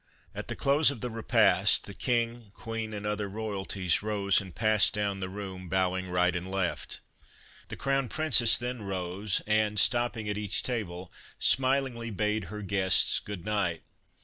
[0.33, 4.93] At the close of the repast the King, Queen and other royalties rose and passed
[4.95, 7.01] down the room, bowing right and left.
[7.67, 12.67] The Crown Princess then rose, and, stopping at each table, smilingly bade her 6) Christmas
[12.67, 13.83] Under Three hags guests good night.